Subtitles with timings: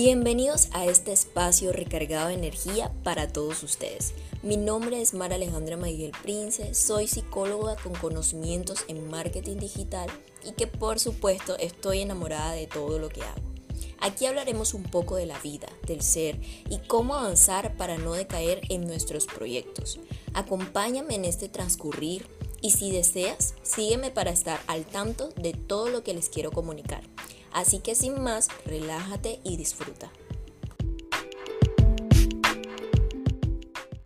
[0.00, 4.14] Bienvenidos a este espacio recargado de energía para todos ustedes.
[4.44, 10.08] Mi nombre es Mara Alejandra Miguel Prince, soy psicóloga con conocimientos en marketing digital
[10.46, 13.42] y que por supuesto estoy enamorada de todo lo que hago.
[13.98, 16.38] Aquí hablaremos un poco de la vida, del ser
[16.70, 19.98] y cómo avanzar para no decaer en nuestros proyectos.
[20.32, 22.24] Acompáñame en este transcurrir
[22.60, 27.02] y si deseas, sígueme para estar al tanto de todo lo que les quiero comunicar.
[27.58, 30.12] Así que sin más, relájate y disfruta.